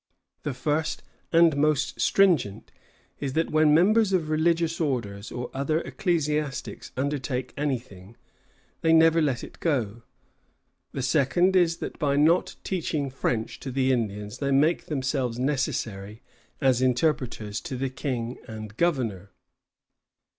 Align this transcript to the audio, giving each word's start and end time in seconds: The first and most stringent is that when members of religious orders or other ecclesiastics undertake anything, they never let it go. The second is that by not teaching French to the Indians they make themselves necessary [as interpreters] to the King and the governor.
The 0.41 0.55
first 0.55 1.03
and 1.31 1.55
most 1.55 2.01
stringent 2.01 2.71
is 3.19 3.33
that 3.33 3.51
when 3.51 3.71
members 3.71 4.13
of 4.13 4.29
religious 4.31 4.81
orders 4.81 5.31
or 5.31 5.51
other 5.53 5.79
ecclesiastics 5.81 6.91
undertake 6.97 7.53
anything, 7.55 8.17
they 8.81 8.93
never 8.93 9.21
let 9.21 9.43
it 9.43 9.59
go. 9.59 10.01
The 10.91 11.03
second 11.03 11.55
is 11.55 11.77
that 11.77 11.99
by 11.99 12.15
not 12.15 12.55
teaching 12.63 13.11
French 13.11 13.59
to 13.59 13.69
the 13.69 13.91
Indians 13.91 14.39
they 14.39 14.49
make 14.49 14.85
themselves 14.87 15.37
necessary 15.37 16.23
[as 16.59 16.81
interpreters] 16.81 17.61
to 17.61 17.77
the 17.77 17.91
King 17.91 18.39
and 18.47 18.71
the 18.71 18.75
governor. 18.77 19.29